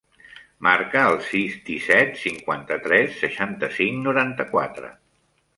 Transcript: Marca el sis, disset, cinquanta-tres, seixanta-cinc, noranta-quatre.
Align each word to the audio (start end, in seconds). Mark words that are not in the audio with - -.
Marca 0.67 1.03
el 1.09 1.17
sis, 1.25 1.57
disset, 1.67 2.17
cinquanta-tres, 2.23 3.15
seixanta-cinc, 3.25 4.03
noranta-quatre. 4.11 4.95